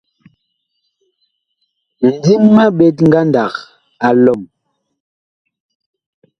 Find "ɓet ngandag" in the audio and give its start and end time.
2.77-3.53